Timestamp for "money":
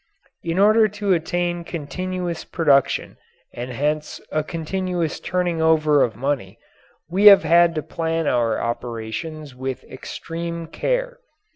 6.15-6.57